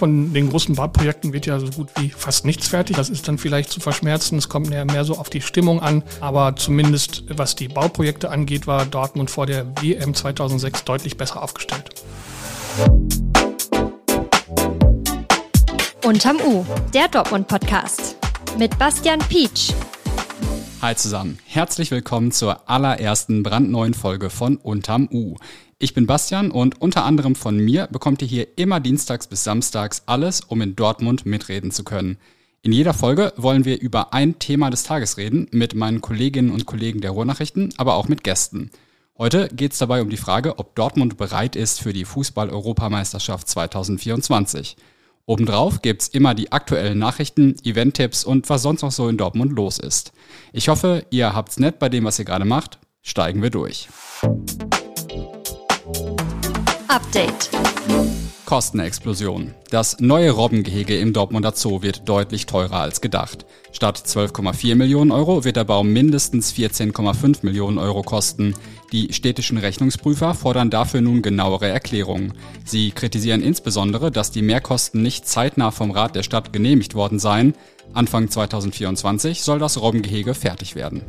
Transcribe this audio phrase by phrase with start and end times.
[0.00, 2.96] Von den großen Bauprojekten wird ja so gut wie fast nichts fertig.
[2.96, 4.38] Das ist dann vielleicht zu verschmerzen.
[4.38, 6.02] Es kommt mehr, mehr so auf die Stimmung an.
[6.22, 11.90] Aber zumindest was die Bauprojekte angeht, war Dortmund vor der WM 2006 deutlich besser aufgestellt.
[16.02, 16.64] Unterm U,
[16.94, 18.16] der Dortmund-Podcast
[18.58, 19.74] mit Bastian Pietsch.
[20.80, 25.36] Hi zusammen, herzlich willkommen zur allerersten brandneuen Folge von Unterm U.
[25.82, 30.02] Ich bin Bastian und unter anderem von mir bekommt ihr hier immer dienstags bis samstags
[30.04, 32.18] alles, um in Dortmund mitreden zu können.
[32.60, 36.66] In jeder Folge wollen wir über ein Thema des Tages reden, mit meinen Kolleginnen und
[36.66, 38.70] Kollegen der Ruhrnachrichten, aber auch mit Gästen.
[39.16, 44.76] Heute geht es dabei um die Frage, ob Dortmund bereit ist für die Fußball-Europameisterschaft 2024.
[45.24, 49.78] Obendrauf gibt's immer die aktuellen Nachrichten, Event-Tipps und was sonst noch so in Dortmund los
[49.78, 50.12] ist.
[50.52, 52.78] Ich hoffe, ihr habt's nett bei dem, was ihr gerade macht.
[53.00, 53.88] Steigen wir durch.
[56.90, 57.50] Update.
[58.46, 59.54] Kostenexplosion.
[59.70, 63.46] Das neue Robbengehege im Dortmunder Zoo wird deutlich teurer als gedacht.
[63.70, 68.56] Statt 12,4 Millionen Euro wird der Bau mindestens 14,5 Millionen Euro kosten.
[68.90, 72.32] Die städtischen Rechnungsprüfer fordern dafür nun genauere Erklärungen.
[72.64, 77.54] Sie kritisieren insbesondere, dass die Mehrkosten nicht zeitnah vom Rat der Stadt genehmigt worden seien.
[77.94, 81.02] Anfang 2024 soll das Robbengehege fertig werden.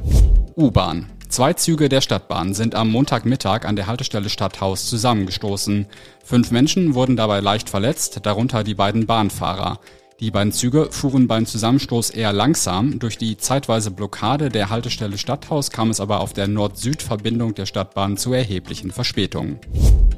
[0.56, 1.08] U-Bahn.
[1.32, 5.86] Zwei Züge der Stadtbahn sind am Montagmittag an der Haltestelle Stadthaus zusammengestoßen.
[6.26, 9.80] Fünf Menschen wurden dabei leicht verletzt, darunter die beiden Bahnfahrer.
[10.20, 13.00] Die beiden Züge fuhren beim Zusammenstoß eher langsam.
[13.00, 18.18] Durch die zeitweise Blockade der Haltestelle Stadthaus kam es aber auf der Nord-Süd-Verbindung der Stadtbahn
[18.18, 19.58] zu erheblichen Verspätungen.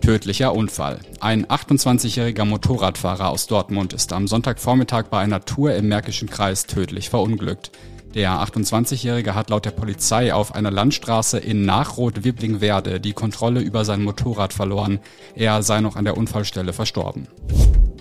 [0.01, 0.99] Tödlicher Unfall.
[1.19, 7.11] Ein 28-jähriger Motorradfahrer aus Dortmund ist am Sonntagvormittag bei einer Tour im Märkischen Kreis tödlich
[7.11, 7.69] verunglückt.
[8.13, 14.03] Der 28-Jährige hat laut der Polizei auf einer Landstraße in Nachrot-Wibblingwerde die Kontrolle über sein
[14.03, 14.99] Motorrad verloren.
[15.35, 17.27] Er sei noch an der Unfallstelle verstorben.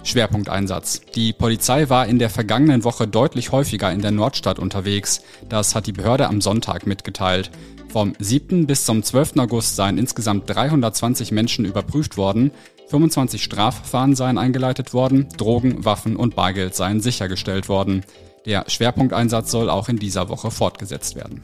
[0.04, 1.00] Schwerpunkteinsatz.
[1.14, 5.22] Die Polizei war in der vergangenen Woche deutlich häufiger in der Nordstadt unterwegs.
[5.48, 7.50] Das hat die Behörde am Sonntag mitgeteilt.
[7.88, 8.66] Vom 7.
[8.66, 9.38] bis zum 12.
[9.38, 12.50] August seien insgesamt 320 Menschen überprüft worden.
[12.88, 18.02] 25 Strafverfahren seien eingeleitet worden, Drogen, Waffen und Bargeld seien sichergestellt worden.
[18.44, 21.42] Der Schwerpunkteinsatz soll auch in dieser Woche fortgesetzt werden.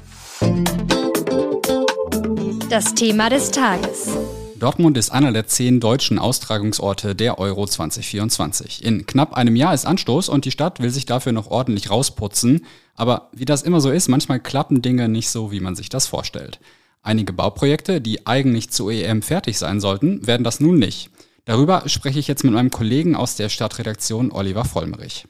[2.69, 4.11] Das Thema des Tages.
[4.59, 8.85] Dortmund ist einer der zehn deutschen Austragungsorte der Euro 2024.
[8.85, 12.67] In knapp einem Jahr ist Anstoß und die Stadt will sich dafür noch ordentlich rausputzen.
[12.97, 16.09] Aber wie das immer so ist, manchmal klappen Dinge nicht so, wie man sich das
[16.09, 16.59] vorstellt.
[17.03, 21.11] Einige Bauprojekte, die eigentlich zur EM fertig sein sollten, werden das nun nicht.
[21.45, 25.27] Darüber spreche ich jetzt mit meinem Kollegen aus der Stadtredaktion Oliver Vollmerich.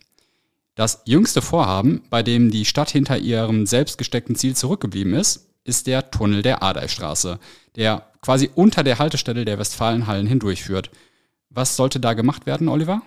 [0.79, 5.89] Das jüngste Vorhaben, bei dem die Stadt hinter ihrem selbst gesteckten Ziel zurückgeblieben ist, ist
[5.89, 7.41] der Tunnel der Adeistraße,
[7.75, 10.93] der quasi unter der Haltestelle der Westfalenhallen hindurchführt.
[11.51, 13.03] Was sollte da gemacht werden, Oliver?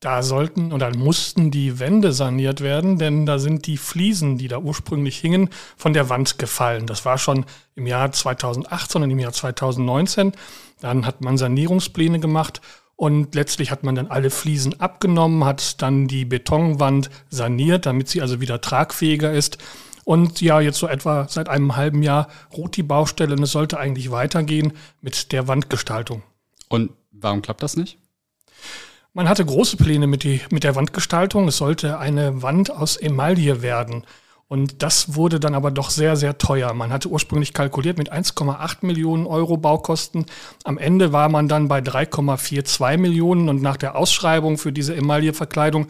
[0.00, 4.56] Da sollten oder mussten die Wände saniert werden, denn da sind die Fliesen, die da
[4.56, 6.86] ursprünglich hingen, von der Wand gefallen.
[6.86, 10.32] Das war schon im Jahr 2018 und im Jahr 2019.
[10.80, 12.62] Dann hat man Sanierungspläne gemacht
[12.96, 18.22] und letztlich hat man dann alle Fliesen abgenommen, hat dann die Betonwand saniert, damit sie
[18.22, 19.58] also wieder tragfähiger ist.
[20.04, 23.78] Und ja, jetzt so etwa seit einem halben Jahr ruht die Baustelle und es sollte
[23.78, 26.22] eigentlich weitergehen mit der Wandgestaltung.
[26.68, 27.98] Und warum klappt das nicht?
[29.12, 31.48] Man hatte große Pläne mit, die, mit der Wandgestaltung.
[31.48, 34.04] Es sollte eine Wand aus Emaille werden.
[34.48, 36.72] Und das wurde dann aber doch sehr, sehr teuer.
[36.72, 40.26] Man hatte ursprünglich kalkuliert mit 1,8 Millionen Euro Baukosten.
[40.62, 45.88] Am Ende war man dann bei 3,42 Millionen und nach der Ausschreibung für diese Emailleverkleidung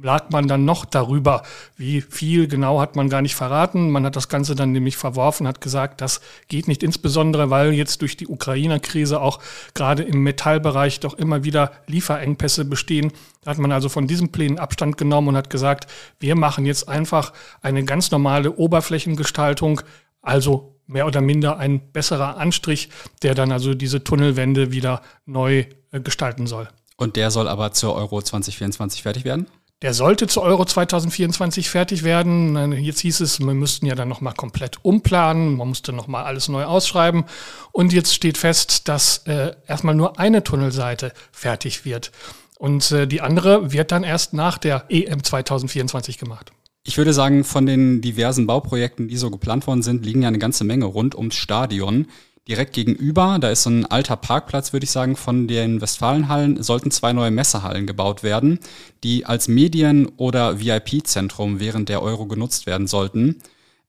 [0.00, 1.42] lag man dann noch darüber.
[1.76, 3.90] Wie viel genau hat man gar nicht verraten.
[3.90, 8.02] Man hat das Ganze dann nämlich verworfen, hat gesagt, das geht nicht insbesondere, weil jetzt
[8.02, 9.40] durch die Ukrainer-Krise auch
[9.74, 13.12] gerade im Metallbereich doch immer wieder Lieferengpässe bestehen.
[13.42, 15.90] Da hat man also von diesen Plänen Abstand genommen und hat gesagt,
[16.20, 17.32] wir machen jetzt einfach
[17.62, 19.80] eine ganz normale Oberflächengestaltung,
[20.20, 22.90] also mehr oder minder ein besserer Anstrich,
[23.22, 26.68] der dann also diese Tunnelwände wieder neu äh, gestalten soll.
[26.96, 29.46] Und der soll aber zur Euro 2024 fertig werden?
[29.82, 32.72] Der sollte zu Euro 2024 fertig werden.
[32.72, 36.64] Jetzt hieß es, wir müssten ja dann nochmal komplett umplanen, man musste nochmal alles neu
[36.64, 37.24] ausschreiben.
[37.72, 42.10] Und jetzt steht fest, dass äh, erstmal nur eine Tunnelseite fertig wird.
[42.58, 46.52] Und äh, die andere wird dann erst nach der EM 2024 gemacht.
[46.82, 50.38] Ich würde sagen, von den diversen Bauprojekten, die so geplant worden sind, liegen ja eine
[50.38, 52.06] ganze Menge rund ums Stadion
[52.48, 56.90] direkt gegenüber, da ist so ein alter Parkplatz, würde ich sagen, von den Westfalenhallen, sollten
[56.90, 58.60] zwei neue Messehallen gebaut werden,
[59.02, 63.36] die als Medien- oder VIP-Zentrum während der Euro genutzt werden sollten.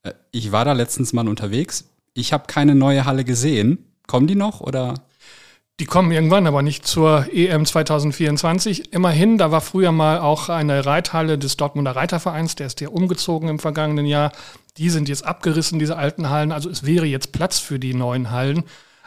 [0.04, 1.90] Äh, ich war da letztens mal unterwegs.
[2.14, 3.86] Ich habe keine neue Halle gesehen.
[4.08, 4.96] Kommen die noch oder?
[5.80, 8.94] Die kommen irgendwann, aber nicht zur EM 2024.
[8.94, 13.48] Immerhin, da war früher mal auch eine Reithalle des Dortmunder Reitervereins, der ist ja umgezogen
[13.48, 14.32] im vergangenen Jahr.
[14.78, 16.52] Die sind jetzt abgerissen, diese alten Hallen.
[16.52, 18.64] Also es wäre jetzt Platz für die neuen Hallen.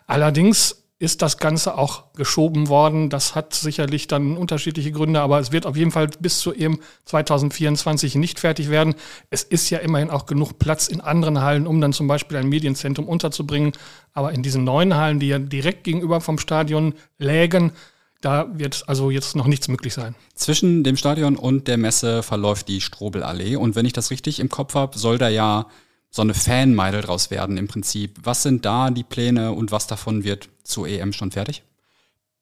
[0.07, 3.09] Allerdings ist das Ganze auch geschoben worden.
[3.09, 6.79] Das hat sicherlich dann unterschiedliche Gründe, aber es wird auf jeden Fall bis zu EM
[7.07, 8.95] 2024 nicht fertig werden.
[9.31, 12.51] Es ist ja immerhin auch genug Platz in anderen Hallen, um dann zum Beispiel ein
[12.51, 13.73] Medienzentrum unterzubringen.
[14.13, 17.73] Aber in diesen neuen Hallen, die ja direkt gegenüber vom Stadion lägen,
[18.21, 20.15] da wird also jetzt noch nichts möglich sein.
[20.35, 23.57] Zwischen dem Stadion und der Messe verläuft die Strobelallee.
[23.57, 25.67] Und wenn ich das richtig im Kopf habe, soll da ja
[26.11, 28.19] so eine Fanmeile draus werden im Prinzip.
[28.23, 31.63] Was sind da die Pläne und was davon wird zur EM schon fertig?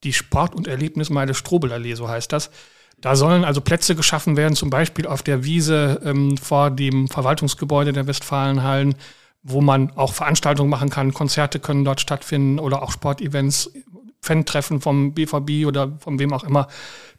[0.05, 2.51] Die Sport- und Erlebnismeile Strobelallee, so heißt das.
[3.01, 7.93] Da sollen also Plätze geschaffen werden, zum Beispiel auf der Wiese ähm, vor dem Verwaltungsgebäude
[7.93, 8.97] der Westfalenhallen,
[9.43, 11.15] wo man auch Veranstaltungen machen kann.
[11.15, 13.71] Konzerte können dort stattfinden oder auch Sportevents,
[14.23, 16.69] Fan-Treffen vom BVB oder von wem auch immer.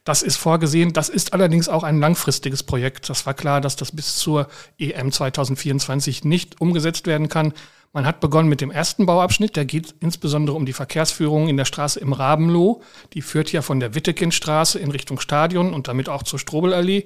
[0.04, 0.94] Das ist vorgesehen.
[0.94, 3.10] Das ist allerdings auch ein langfristiges Projekt.
[3.10, 4.48] Das war klar, dass das bis zur
[4.78, 7.54] EM 2024 nicht umgesetzt werden kann.
[7.92, 9.56] Man hat begonnen mit dem ersten Bauabschnitt.
[9.56, 12.82] Der geht insbesondere um die Verkehrsführung in der Straße im Rabenloh.
[13.14, 17.06] Die führt ja von der Wittekindstraße in Richtung Stadion und damit auch zur Strobelallee.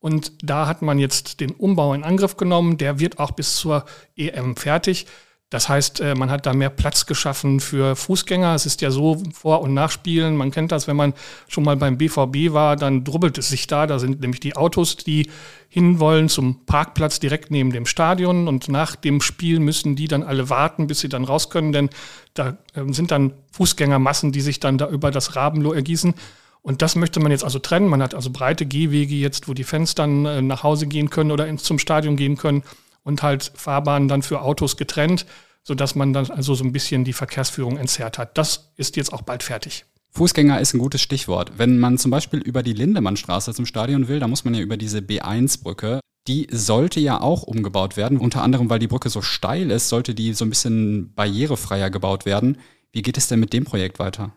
[0.00, 2.78] Und da hat man jetzt den Umbau in Angriff genommen.
[2.78, 3.84] Der wird auch bis zur
[4.16, 5.06] EM fertig.
[5.54, 8.56] Das heißt, äh, man hat da mehr Platz geschaffen für Fußgänger.
[8.56, 10.36] Es ist ja so Vor- und Nachspielen.
[10.36, 11.14] Man kennt das, wenn man
[11.46, 13.86] schon mal beim BVB war, dann drubbelt es sich da.
[13.86, 15.30] Da sind nämlich die Autos, die
[15.68, 18.48] hinwollen zum Parkplatz direkt neben dem Stadion.
[18.48, 21.88] Und nach dem Spiel müssen die dann alle warten, bis sie dann raus können, denn
[22.34, 26.14] da ähm, sind dann Fußgängermassen, die sich dann da über das Rabenloh ergießen.
[26.62, 27.86] Und das möchte man jetzt also trennen.
[27.86, 31.30] Man hat also breite Gehwege jetzt, wo die Fans dann äh, nach Hause gehen können
[31.30, 32.64] oder zum Stadion gehen können
[33.04, 35.26] und halt Fahrbahnen dann für Autos getrennt,
[35.62, 38.36] sodass man dann also so ein bisschen die Verkehrsführung entzerrt hat.
[38.36, 39.84] Das ist jetzt auch bald fertig.
[40.10, 41.52] Fußgänger ist ein gutes Stichwort.
[41.56, 44.76] Wenn man zum Beispiel über die Lindemannstraße zum Stadion will, da muss man ja über
[44.76, 46.00] diese B1-Brücke.
[46.28, 48.18] Die sollte ja auch umgebaut werden.
[48.18, 52.26] Unter anderem, weil die Brücke so steil ist, sollte die so ein bisschen barrierefreier gebaut
[52.26, 52.58] werden.
[52.92, 54.32] Wie geht es denn mit dem Projekt weiter?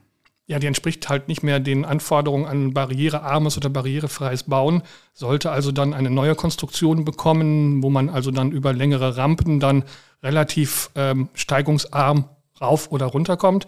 [0.48, 4.82] Ja, die entspricht halt nicht mehr den Anforderungen an barrierearmes oder barrierefreies Bauen,
[5.14, 9.84] sollte also dann eine neue Konstruktion bekommen, wo man also dann über längere Rampen dann
[10.24, 12.30] relativ ähm, steigungsarm
[12.62, 13.68] rauf oder runter kommt.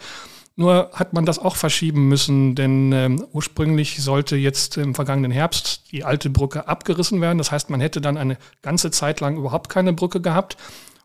[0.56, 5.92] Nur hat man das auch verschieben müssen, denn ähm, ursprünglich sollte jetzt im vergangenen Herbst
[5.92, 7.38] die alte Brücke abgerissen werden.
[7.38, 10.58] Das heißt, man hätte dann eine ganze Zeit lang überhaupt keine Brücke gehabt.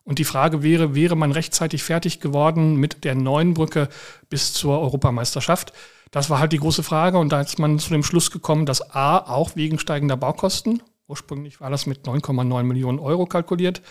[0.05, 3.89] Und die Frage wäre, wäre man rechtzeitig fertig geworden mit der neuen Brücke
[4.29, 5.73] bis zur Europameisterschaft?
[6.11, 8.95] Das war halt die große Frage und da ist man zu dem Schluss gekommen, dass
[8.95, 13.83] A, auch wegen steigender Baukosten, ursprünglich war das mit 9,9 Millionen Euro kalkuliert,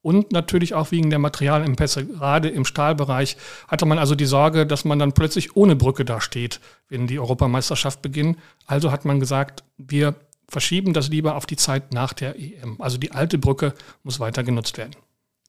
[0.00, 2.06] und natürlich auch wegen der Materialengpässe.
[2.06, 3.36] Gerade im Stahlbereich
[3.66, 8.00] hatte man also die Sorge, dass man dann plötzlich ohne Brücke dasteht, wenn die Europameisterschaft
[8.00, 8.38] beginnt.
[8.66, 10.14] Also hat man gesagt, wir
[10.48, 12.80] verschieben das lieber auf die Zeit nach der EM.
[12.80, 14.96] Also die alte Brücke muss weiter genutzt werden.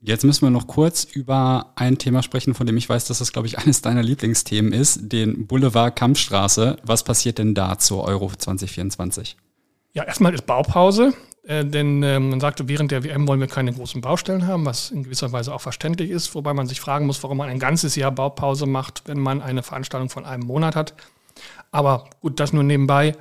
[0.02, 3.34] Jetzt müssen wir noch kurz über ein Thema sprechen, von dem ich weiß, dass das,
[3.34, 6.78] glaube ich, eines deiner Lieblingsthemen ist, den Boulevard Kampfstraße.
[6.84, 9.36] Was passiert denn da zur Euro 2024?
[9.94, 11.14] Ja, erstmal ist Baupause,
[11.44, 14.92] äh, denn äh, man sagte, während der WM wollen wir keine großen Baustellen haben, was
[14.92, 17.98] in gewisser Weise auch verständlich ist, wobei man sich fragen muss, warum man ein ganzes
[17.98, 20.94] Jahr Baupause macht, wenn man eine Veranstaltung von einem Monat hat.
[21.72, 23.16] Aber gut, das nur nebenbei.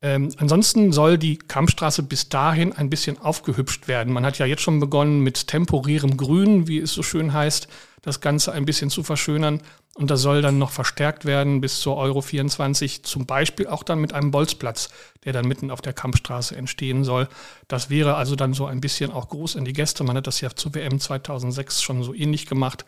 [0.00, 4.12] Ähm, ansonsten soll die Kampfstraße bis dahin ein bisschen aufgehübscht werden.
[4.12, 7.66] Man hat ja jetzt schon begonnen mit temporärem Grün, wie es so schön heißt,
[8.02, 9.60] das Ganze ein bisschen zu verschönern.
[9.96, 13.98] Und das soll dann noch verstärkt werden bis zur Euro 24, zum Beispiel auch dann
[13.98, 14.90] mit einem Bolzplatz,
[15.24, 17.28] der dann mitten auf der Kampfstraße entstehen soll.
[17.66, 20.04] Das wäre also dann so ein bisschen auch groß in die Gäste.
[20.04, 22.84] Man hat das ja zur WM 2006 schon so ähnlich gemacht.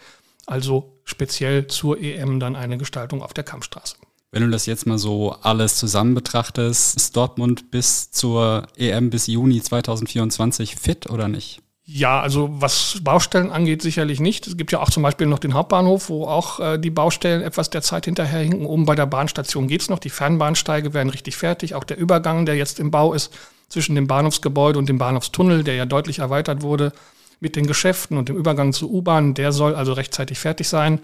[0.46, 3.96] Also speziell zur EM dann eine Gestaltung auf der Kampfstraße.
[4.32, 9.26] Wenn du das jetzt mal so alles zusammen betrachtest, ist Dortmund bis zur EM bis
[9.26, 11.60] Juni 2024 fit oder nicht?
[11.84, 14.46] Ja, also was Baustellen angeht, sicherlich nicht.
[14.46, 17.70] Es gibt ja auch zum Beispiel noch den Hauptbahnhof, wo auch äh, die Baustellen etwas
[17.70, 18.64] der Zeit hinterherhinken.
[18.64, 19.98] Oben bei der Bahnstation geht's noch.
[19.98, 21.74] Die Fernbahnsteige werden richtig fertig.
[21.74, 23.32] Auch der Übergang, der jetzt im Bau ist,
[23.68, 26.92] zwischen dem Bahnhofsgebäude und dem Bahnhofstunnel, der ja deutlich erweitert wurde,
[27.40, 31.00] mit den Geschäften und dem Übergang zur U-Bahn, der soll also rechtzeitig fertig sein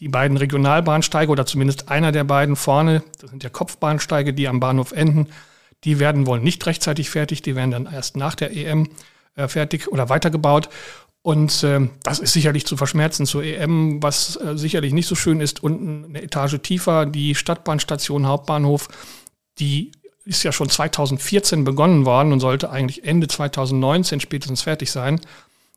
[0.00, 4.60] die beiden Regionalbahnsteige oder zumindest einer der beiden vorne, das sind ja Kopfbahnsteige, die am
[4.60, 5.28] Bahnhof enden,
[5.84, 8.88] die werden wohl nicht rechtzeitig fertig, die werden dann erst nach der EM
[9.34, 10.68] äh, fertig oder weitergebaut.
[11.22, 15.40] Und äh, das ist sicherlich zu verschmerzen zur EM, was äh, sicherlich nicht so schön
[15.40, 15.62] ist.
[15.62, 18.88] Unten eine Etage tiefer, die Stadtbahnstation Hauptbahnhof,
[19.58, 19.92] die
[20.24, 25.20] ist ja schon 2014 begonnen worden und sollte eigentlich Ende 2019 spätestens fertig sein.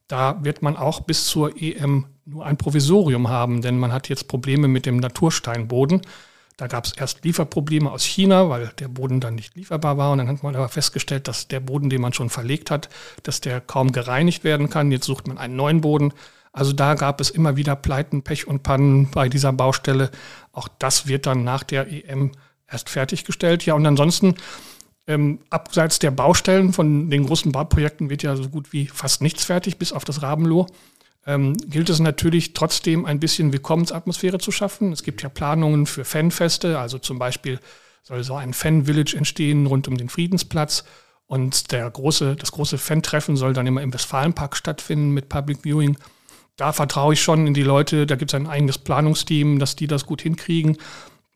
[0.07, 4.27] Da wird man auch bis zur EM nur ein Provisorium haben, denn man hat jetzt
[4.27, 6.01] Probleme mit dem Natursteinboden.
[6.57, 10.11] Da gab es erst Lieferprobleme aus China, weil der Boden dann nicht lieferbar war.
[10.11, 12.87] Und dann hat man aber festgestellt, dass der Boden, den man schon verlegt hat,
[13.23, 14.91] dass der kaum gereinigt werden kann.
[14.91, 16.13] Jetzt sucht man einen neuen Boden.
[16.53, 20.11] Also da gab es immer wieder Pleiten, Pech und Pannen bei dieser Baustelle.
[20.53, 22.31] Auch das wird dann nach der EM
[22.71, 23.65] erst fertiggestellt.
[23.65, 24.35] Ja, und ansonsten,
[25.07, 29.45] ähm, abseits der Baustellen von den großen Bauprojekten wird ja so gut wie fast nichts
[29.45, 30.67] fertig, bis auf das Rabenloh
[31.25, 34.91] ähm, gilt es natürlich trotzdem ein bisschen Willkommensatmosphäre zu schaffen.
[34.91, 37.59] Es gibt ja Planungen für Fanfeste, also zum Beispiel
[38.03, 40.83] soll so ein Fan-Village entstehen rund um den Friedensplatz.
[41.27, 45.97] Und der große, das große Fan-Treffen soll dann immer im Westfalenpark stattfinden mit Public Viewing.
[46.55, 49.87] Da vertraue ich schon in die Leute, da gibt es ein eigenes Planungsteam, dass die
[49.87, 50.77] das gut hinkriegen.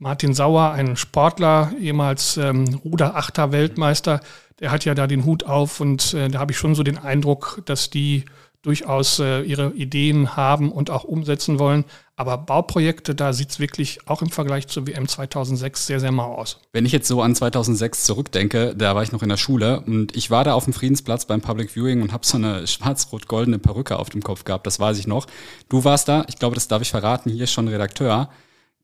[0.02, 4.22] Martin Sauer, ein Sportler, ehemals ähm, Ruder-Achter-Weltmeister,
[4.62, 6.98] der hat ja da den Hut auf und äh, da habe ich schon so den
[6.98, 8.24] Eindruck, dass die
[8.62, 11.84] durchaus äh, ihre Ideen haben und auch umsetzen wollen.
[12.16, 16.34] Aber Bauprojekte, da sieht es wirklich auch im Vergleich zur WM 2006 sehr, sehr mau
[16.34, 16.60] aus.
[16.72, 20.16] Wenn ich jetzt so an 2006 zurückdenke, da war ich noch in der Schule und
[20.16, 24.00] ich war da auf dem Friedensplatz beim Public Viewing und habe so eine schwarz-rot-goldene Perücke
[24.00, 25.28] auf dem Kopf gehabt, das weiß ich noch.
[25.68, 28.30] Du warst da, ich glaube, das darf ich verraten, hier schon Redakteur.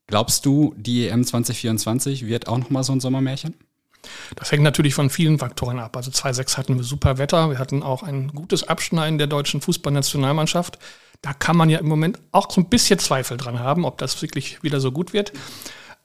[0.06, 3.54] Glaubst du, die EM 2024 wird auch nochmal so ein Sommermärchen?
[4.36, 5.96] Das hängt natürlich von vielen Faktoren ab.
[5.96, 7.50] Also 2-6 hatten wir super Wetter.
[7.50, 10.78] Wir hatten auch ein gutes Abschneiden der deutschen Fußballnationalmannschaft.
[11.22, 14.20] Da kann man ja im Moment auch so ein bisschen Zweifel dran haben, ob das
[14.22, 15.32] wirklich wieder so gut wird.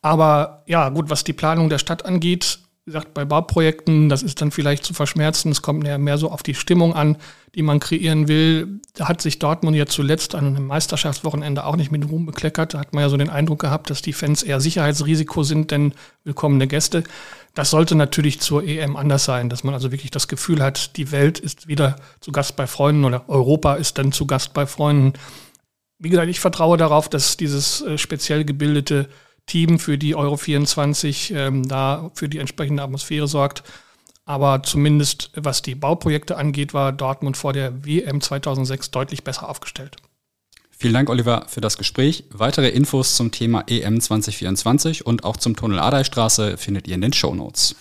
[0.01, 4.41] Aber ja, gut, was die Planung der Stadt angeht, wie gesagt, bei Bauprojekten, das ist
[4.41, 5.51] dann vielleicht zu verschmerzen.
[5.51, 7.17] Es kommt ja mehr so auf die Stimmung an,
[7.53, 8.79] die man kreieren will.
[8.95, 12.73] Da hat sich Dortmund ja zuletzt an einem Meisterschaftswochenende auch nicht mit Ruhm bekleckert.
[12.73, 15.93] Da hat man ja so den Eindruck gehabt, dass die Fans eher Sicherheitsrisiko sind, denn
[16.23, 17.03] willkommene Gäste.
[17.53, 21.11] Das sollte natürlich zur EM anders sein, dass man also wirklich das Gefühl hat, die
[21.11, 25.13] Welt ist wieder zu Gast bei Freunden oder Europa ist dann zu Gast bei Freunden.
[25.99, 29.07] Wie gesagt, ich vertraue darauf, dass dieses äh, speziell gebildete
[29.45, 33.63] Team für die Euro 24 ähm, da für die entsprechende Atmosphäre sorgt.
[34.25, 39.97] Aber zumindest was die Bauprojekte angeht, war Dortmund vor der WM 2006 deutlich besser aufgestellt.
[40.81, 42.23] Vielen Dank, Oliver, für das Gespräch.
[42.31, 47.13] Weitere Infos zum Thema EM 2024 und auch zum Tunnel Adeistraße findet ihr in den
[47.13, 47.75] Show Notes.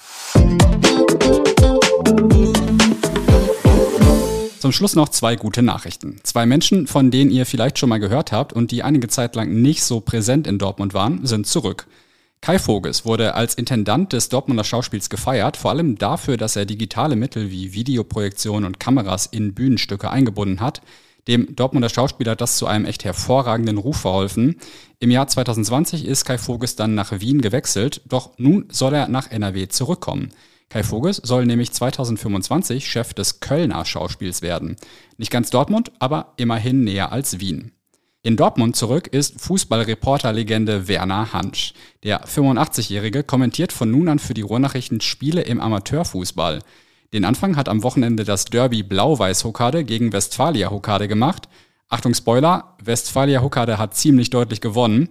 [4.61, 6.21] Zum Schluss noch zwei gute Nachrichten.
[6.23, 9.63] Zwei Menschen, von denen ihr vielleicht schon mal gehört habt und die einige Zeit lang
[9.63, 11.87] nicht so präsent in Dortmund waren, sind zurück.
[12.43, 17.17] Kai Voges wurde als Intendant des Dortmunder Schauspiels gefeiert, vor allem dafür, dass er digitale
[17.17, 20.83] Mittel wie Videoprojektion und Kameras in Bühnenstücke eingebunden hat.
[21.27, 24.57] Dem Dortmunder Schauspieler hat das zu einem echt hervorragenden Ruf verholfen.
[24.99, 29.31] Im Jahr 2020 ist Kai Voges dann nach Wien gewechselt, doch nun soll er nach
[29.31, 30.35] NRW zurückkommen.
[30.71, 34.77] Kai Voges soll nämlich 2025 Chef des Kölner Schauspiels werden.
[35.19, 37.73] Nicht ganz Dortmund, aber immerhin näher als Wien.
[38.23, 41.75] In Dortmund zurück ist Fußballreporterlegende Werner Hansch.
[42.05, 46.61] Der 85-Jährige kommentiert von nun an für die Ruhrnachrichten Spiele im Amateurfußball.
[47.13, 51.49] Den Anfang hat am Wochenende das Derby Blau-Weiß-Hokkade gegen Westfalia Hokkade gemacht.
[51.89, 55.09] Achtung Spoiler, Westfalia Hokkade hat ziemlich deutlich gewonnen.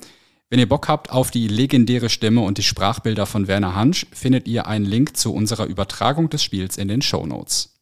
[0.50, 4.48] Wenn ihr Bock habt auf die legendäre Stimme und die Sprachbilder von Werner Hansch, findet
[4.48, 7.76] ihr einen Link zu unserer Übertragung des Spiels in den Show Notes.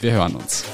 [0.00, 0.64] Wir hören uns.